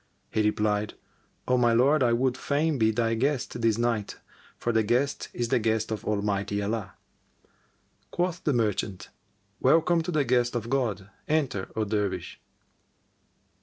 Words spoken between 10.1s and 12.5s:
guest of God: enter, O Dervish!"